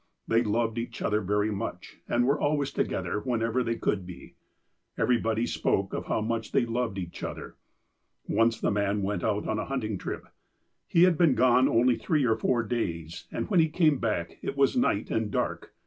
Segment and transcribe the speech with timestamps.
[0.27, 4.33] They loved each other very much, and were always together whenever they could be.
[4.97, 7.55] Everybody spoke of how much they loved each other.
[8.27, 10.23] Once the man went out on a hunting trip.
[10.87, 14.57] He had been gone only three or four days, and when he came back it
[14.57, 15.75] was night, and dark.